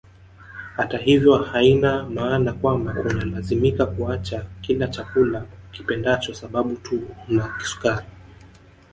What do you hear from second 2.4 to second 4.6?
kwamba unalazimika kuacha